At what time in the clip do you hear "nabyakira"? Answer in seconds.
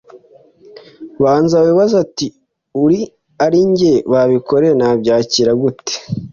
4.79-5.51